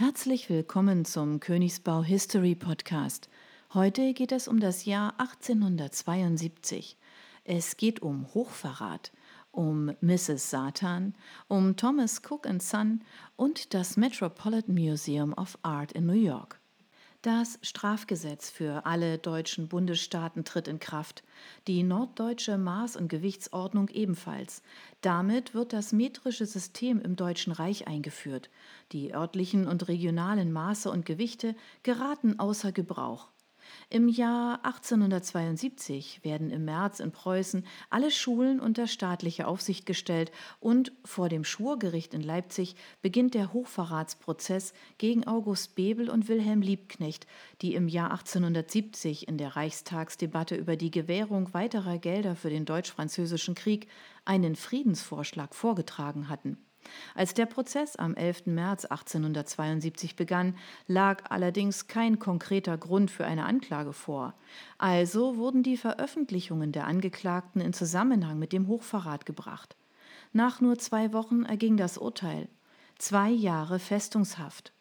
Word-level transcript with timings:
Herzlich 0.00 0.48
willkommen 0.48 1.04
zum 1.04 1.40
Königsbau 1.40 2.02
History 2.02 2.54
Podcast. 2.54 3.28
Heute 3.74 4.14
geht 4.14 4.32
es 4.32 4.48
um 4.48 4.58
das 4.58 4.86
Jahr 4.86 5.12
1872. 5.18 6.96
Es 7.44 7.76
geht 7.76 8.00
um 8.00 8.32
Hochverrat, 8.32 9.12
um 9.50 9.94
Mrs. 10.00 10.48
Satan, 10.48 11.14
um 11.48 11.76
Thomas 11.76 12.22
Cook 12.26 12.48
Son 12.60 13.02
und 13.36 13.74
das 13.74 13.98
Metropolitan 13.98 14.74
Museum 14.74 15.34
of 15.34 15.58
Art 15.60 15.92
in 15.92 16.06
New 16.06 16.14
York. 16.14 16.58
Das 17.22 17.58
Strafgesetz 17.60 18.48
für 18.48 18.86
alle 18.86 19.18
deutschen 19.18 19.68
Bundesstaaten 19.68 20.42
tritt 20.46 20.68
in 20.68 20.78
Kraft, 20.78 21.22
die 21.66 21.82
norddeutsche 21.82 22.54
Maß- 22.54 22.96
und 22.96 23.08
Gewichtsordnung 23.08 23.90
ebenfalls. 23.90 24.62
Damit 25.02 25.52
wird 25.52 25.74
das 25.74 25.92
metrische 25.92 26.46
System 26.46 26.98
im 26.98 27.16
Deutschen 27.16 27.52
Reich 27.52 27.86
eingeführt. 27.86 28.48
Die 28.92 29.12
örtlichen 29.12 29.68
und 29.68 29.86
regionalen 29.88 30.50
Maße 30.50 30.90
und 30.90 31.04
Gewichte 31.04 31.54
geraten 31.82 32.38
außer 32.38 32.72
Gebrauch. 32.72 33.28
Im 33.88 34.08
Jahr 34.08 34.64
1872 34.64 36.24
werden 36.24 36.50
im 36.50 36.64
März 36.64 37.00
in 37.00 37.12
Preußen 37.12 37.66
alle 37.90 38.10
Schulen 38.10 38.60
unter 38.60 38.86
staatliche 38.86 39.46
Aufsicht 39.46 39.86
gestellt 39.86 40.32
und 40.60 40.92
vor 41.04 41.28
dem 41.28 41.44
Schwurgericht 41.44 42.14
in 42.14 42.22
Leipzig 42.22 42.76
beginnt 43.02 43.34
der 43.34 43.52
Hochverratsprozess 43.52 44.72
gegen 44.98 45.26
August 45.26 45.74
Bebel 45.74 46.10
und 46.10 46.28
Wilhelm 46.28 46.62
Liebknecht, 46.62 47.26
die 47.62 47.74
im 47.74 47.88
Jahr 47.88 48.10
1870 48.12 49.28
in 49.28 49.38
der 49.38 49.56
Reichstagsdebatte 49.56 50.54
über 50.54 50.76
die 50.76 50.90
Gewährung 50.90 51.52
weiterer 51.54 51.98
Gelder 51.98 52.36
für 52.36 52.50
den 52.50 52.64
Deutsch-Französischen 52.64 53.54
Krieg 53.54 53.88
einen 54.24 54.56
Friedensvorschlag 54.56 55.54
vorgetragen 55.54 56.28
hatten. 56.28 56.58
Als 57.14 57.34
der 57.34 57.46
Prozess 57.46 57.96
am 57.96 58.14
11. 58.14 58.46
März 58.46 58.84
1872 58.84 60.16
begann, 60.16 60.56
lag 60.86 61.30
allerdings 61.30 61.86
kein 61.86 62.18
konkreter 62.18 62.78
Grund 62.78 63.10
für 63.10 63.26
eine 63.26 63.44
Anklage 63.44 63.92
vor. 63.92 64.34
Also 64.78 65.36
wurden 65.36 65.62
die 65.62 65.76
Veröffentlichungen 65.76 66.72
der 66.72 66.86
Angeklagten 66.86 67.60
in 67.60 67.72
Zusammenhang 67.72 68.38
mit 68.38 68.52
dem 68.52 68.66
Hochverrat 68.68 69.26
gebracht. 69.26 69.76
Nach 70.32 70.60
nur 70.60 70.78
zwei 70.78 71.12
Wochen 71.12 71.44
erging 71.44 71.76
das 71.76 71.98
Urteil. 71.98 72.48
Zwei 72.98 73.30
Jahre 73.30 73.78
Festungshaft. 73.78 74.72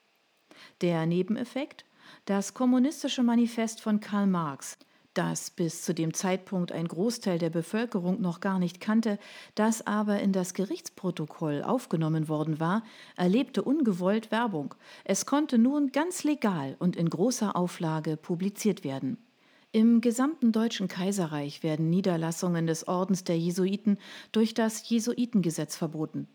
Der 0.81 1.06
Nebeneffekt? 1.06 1.86
Das 2.25 2.53
kommunistische 2.53 3.23
Manifest 3.23 3.81
von 3.81 4.00
Karl 4.00 4.28
Marx 4.28 4.78
das 5.20 5.50
bis 5.50 5.84
zu 5.84 5.94
dem 5.94 6.14
Zeitpunkt 6.14 6.72
ein 6.72 6.88
Großteil 6.88 7.39
der 7.39 7.50
Bevölkerung 7.50 8.22
noch 8.22 8.39
gar 8.39 8.58
nicht 8.58 8.80
kannte, 8.80 9.20
das 9.53 9.86
aber 9.86 10.22
in 10.22 10.31
das 10.31 10.53
Gerichtsprotokoll 10.53 11.62
aufgenommen 11.62 12.30
worden 12.30 12.62
war, 12.62 12.84
erlebte 13.17 13.62
ungewollt 13.62 14.31
Werbung. 14.31 14.75
Es 15.03 15.25
konnte 15.25 15.58
nun 15.58 15.92
ganz 15.92 16.23
legal 16.23 16.78
und 16.80 16.95
in 16.95 17.09
großer 17.09 17.58
Auflage 17.58 18.16
publiziert 18.16 18.86
werden. 18.86 19.17
Im 19.73 20.00
gesamten 20.00 20.53
Deutschen 20.53 20.88
Kaiserreich 20.88 21.64
werden 21.64 21.90
Niederlassungen 21.90 22.66
des 22.66 22.88
Ordens 22.88 23.25
der 23.25 23.38
Jesuiten 23.38 23.97
durch 24.31 24.53
das 24.53 24.88
Jesuitengesetz 24.88 25.75
verboten. 25.75 26.30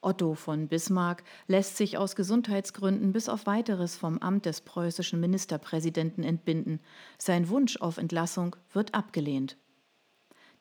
Otto 0.00 0.34
von 0.34 0.68
Bismarck 0.68 1.24
lässt 1.46 1.76
sich 1.76 1.98
aus 1.98 2.16
Gesundheitsgründen 2.16 3.12
bis 3.12 3.28
auf 3.28 3.46
weiteres 3.46 3.96
vom 3.96 4.18
Amt 4.18 4.46
des 4.46 4.60
preußischen 4.60 5.18
Ministerpräsidenten 5.20 6.22
entbinden. 6.22 6.80
Sein 7.18 7.48
Wunsch 7.48 7.76
auf 7.78 7.98
Entlassung 7.98 8.56
wird 8.72 8.94
abgelehnt. 8.94 9.56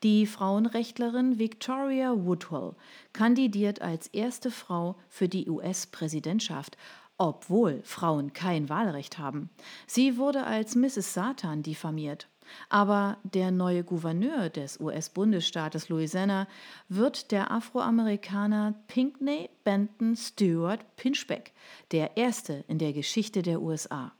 Die 0.04 0.28
Frauenrechtlerin 0.28 1.40
Victoria 1.40 2.14
Woodhull 2.16 2.76
kandidiert 3.14 3.82
als 3.82 4.08
erste 4.08 4.52
Frau 4.52 4.98
für 5.08 5.28
die 5.28 5.50
US-Präsidentschaft, 5.50 6.78
obwohl 7.18 7.82
Frauen 7.84 8.34
kein 8.34 8.70
Wahlrecht 8.70 9.18
haben. 9.18 9.50
Sie 9.88 10.18
wurde 10.18 10.46
als 10.46 10.76
Mrs. 10.76 11.14
Satan 11.14 11.64
diffamiert. 11.64 12.28
Aber 12.70 13.18
der 13.24 13.52
neue 13.52 13.84
Gouverneur 13.84 14.50
des 14.50 14.80
US-Bundesstaates 14.80 15.90
Louisiana 15.90 16.48
wird 16.90 17.32
der 17.32 17.52
Afroamerikaner 17.52 18.74
Pinckney 18.88 19.50
Benton 19.64 20.16
Stewart 20.16 20.96
Pinchbeck, 20.96 21.54
der 21.92 22.18
erste 22.18 22.64
in 22.68 22.78
der 22.78 22.94
Geschichte 22.94 23.42
der 23.42 23.62
USA. 23.62 24.12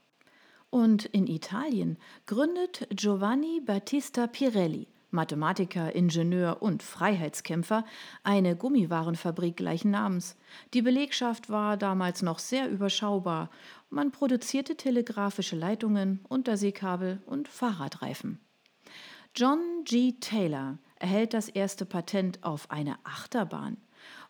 Und 0.70 1.04
in 1.06 1.26
Italien 1.26 1.96
gründet 2.26 2.86
Giovanni 2.90 3.60
Battista 3.64 4.26
Pirelli, 4.26 4.88
Mathematiker, 5.16 5.92
Ingenieur 5.92 6.62
und 6.62 6.84
Freiheitskämpfer, 6.84 7.84
eine 8.22 8.54
Gummiwarenfabrik 8.54 9.56
gleichen 9.56 9.90
Namens. 9.90 10.36
Die 10.74 10.82
Belegschaft 10.82 11.50
war 11.50 11.76
damals 11.76 12.22
noch 12.22 12.38
sehr 12.38 12.70
überschaubar. 12.70 13.50
Man 13.90 14.12
produzierte 14.12 14.76
telegrafische 14.76 15.56
Leitungen, 15.56 16.20
Unterseekabel 16.28 17.20
und 17.26 17.48
Fahrradreifen. 17.48 18.38
John 19.34 19.58
G. 19.84 20.12
Taylor 20.20 20.78
erhält 21.00 21.34
das 21.34 21.48
erste 21.48 21.84
Patent 21.84 22.44
auf 22.44 22.70
eine 22.70 22.96
Achterbahn. 23.02 23.76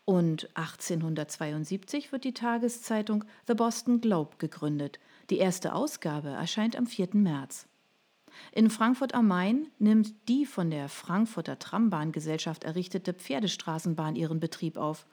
Und 0.05 0.49
1872 0.55 2.11
wird 2.11 2.23
die 2.23 2.33
Tageszeitung 2.33 3.25
The 3.45 3.53
Boston 3.53 4.01
Globe 4.01 4.37
gegründet. 4.37 4.99
Die 5.29 5.37
erste 5.37 5.73
Ausgabe 5.73 6.29
erscheint 6.29 6.77
am 6.77 6.87
4. 6.87 7.09
März. 7.13 7.67
In 8.51 8.69
Frankfurt 8.69 9.13
am 9.13 9.27
Main 9.27 9.67
nimmt 9.79 10.13
die 10.27 10.45
von 10.45 10.69
der 10.69 10.89
Frankfurter 10.89 11.59
Trambahngesellschaft 11.59 12.63
errichtete 12.63 13.13
Pferdestraßenbahn 13.13 14.15
ihren 14.15 14.39
Betrieb 14.39 14.77
auf. 14.77 15.05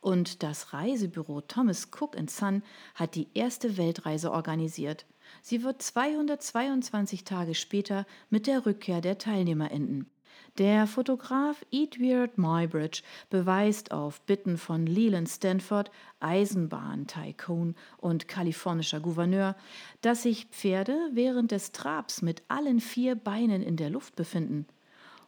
Und 0.00 0.42
das 0.42 0.72
Reisebüro 0.72 1.40
Thomas 1.40 1.88
Cook 1.92 2.16
Son 2.28 2.62
hat 2.94 3.14
die 3.14 3.28
erste 3.34 3.76
Weltreise 3.76 4.32
organisiert. 4.32 5.06
Sie 5.42 5.62
wird 5.62 5.82
222 5.82 7.24
Tage 7.24 7.54
später 7.54 8.06
mit 8.30 8.46
der 8.46 8.66
Rückkehr 8.66 9.00
der 9.00 9.18
Teilnehmer 9.18 9.70
enden. 9.70 10.10
Der 10.58 10.88
Fotograf 10.88 11.64
Edward 11.70 12.36
Muybridge 12.36 13.02
beweist 13.30 13.92
auf 13.92 14.20
Bitten 14.22 14.58
von 14.58 14.86
Leland 14.86 15.28
Stanford, 15.28 15.92
Eisenbahn-Tycoon 16.18 17.76
und 17.98 18.26
kalifornischer 18.26 18.98
Gouverneur, 18.98 19.54
dass 20.00 20.24
sich 20.24 20.46
Pferde 20.46 20.98
während 21.12 21.52
des 21.52 21.70
Trabs 21.70 22.22
mit 22.22 22.42
allen 22.48 22.80
vier 22.80 23.14
Beinen 23.14 23.62
in 23.62 23.76
der 23.76 23.88
Luft 23.88 24.16
befinden. 24.16 24.66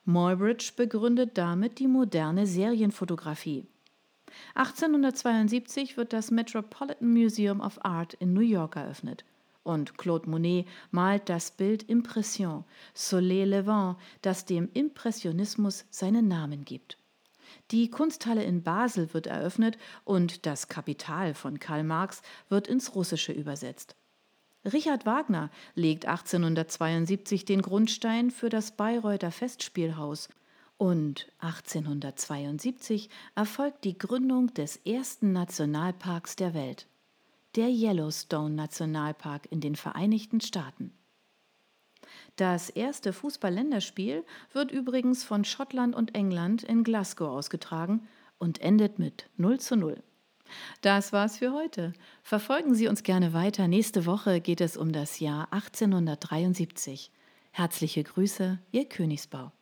Muybridge 0.04 0.72
begründet 0.76 1.38
damit 1.38 1.78
die 1.78 1.86
moderne 1.86 2.44
Serienfotografie. 2.48 3.68
1872 4.56 5.96
wird 5.96 6.12
das 6.12 6.32
Metropolitan 6.32 7.08
Museum 7.08 7.60
of 7.60 7.78
Art 7.84 8.14
in 8.14 8.32
New 8.32 8.40
York 8.40 8.74
eröffnet. 8.74 9.24
Und 9.70 9.98
Claude 9.98 10.28
Monet 10.28 10.66
malt 10.90 11.28
das 11.28 11.52
Bild 11.52 11.84
Impression, 11.84 12.64
Soleil 12.92 13.50
Levant, 13.50 13.98
das 14.20 14.44
dem 14.44 14.68
Impressionismus 14.72 15.84
seinen 15.90 16.26
Namen 16.26 16.64
gibt. 16.64 16.98
Die 17.70 17.88
Kunsthalle 17.88 18.42
in 18.42 18.64
Basel 18.64 19.14
wird 19.14 19.28
eröffnet 19.28 19.78
und 20.02 20.44
das 20.44 20.66
Kapital 20.66 21.34
von 21.34 21.60
Karl 21.60 21.84
Marx 21.84 22.20
wird 22.48 22.66
ins 22.66 22.96
Russische 22.96 23.30
übersetzt. 23.30 23.94
Richard 24.64 25.06
Wagner 25.06 25.50
legt 25.76 26.04
1872 26.04 27.44
den 27.44 27.62
Grundstein 27.62 28.32
für 28.32 28.48
das 28.48 28.72
Bayreuther 28.72 29.30
Festspielhaus 29.30 30.30
und 30.78 31.28
1872 31.38 33.08
erfolgt 33.36 33.84
die 33.84 33.96
Gründung 33.96 34.52
des 34.52 34.78
ersten 34.78 35.30
Nationalparks 35.32 36.34
der 36.34 36.54
Welt 36.54 36.88
der 37.56 37.68
Yellowstone 37.68 38.54
Nationalpark 38.54 39.46
in 39.50 39.60
den 39.60 39.76
Vereinigten 39.76 40.40
Staaten. 40.40 40.92
Das 42.36 42.70
erste 42.70 43.12
Fußball-Länderspiel 43.12 44.24
wird 44.52 44.70
übrigens 44.70 45.24
von 45.24 45.44
Schottland 45.44 45.94
und 45.94 46.14
England 46.14 46.62
in 46.62 46.84
Glasgow 46.84 47.28
ausgetragen 47.28 48.08
und 48.38 48.60
endet 48.60 48.98
mit 48.98 49.28
0 49.36 49.60
zu 49.60 49.76
0. 49.76 50.02
Das 50.80 51.12
war's 51.12 51.38
für 51.38 51.52
heute. 51.52 51.92
Verfolgen 52.22 52.74
Sie 52.74 52.88
uns 52.88 53.02
gerne 53.02 53.32
weiter. 53.32 53.68
Nächste 53.68 54.06
Woche 54.06 54.40
geht 54.40 54.60
es 54.60 54.76
um 54.76 54.92
das 54.92 55.20
Jahr 55.20 55.52
1873. 55.52 57.12
Herzliche 57.52 58.02
Grüße, 58.02 58.58
Ihr 58.72 58.88
Königsbau. 58.88 59.52